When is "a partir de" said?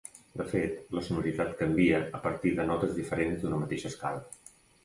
2.21-2.67